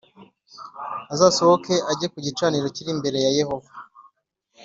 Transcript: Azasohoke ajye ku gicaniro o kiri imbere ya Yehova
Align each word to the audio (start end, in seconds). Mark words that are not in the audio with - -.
Azasohoke 1.13 1.73
ajye 1.91 2.05
ku 2.13 2.17
gicaniro 2.25 2.65
o 2.69 2.73
kiri 2.75 2.89
imbere 2.95 3.17
ya 3.25 3.31
Yehova 3.39 3.71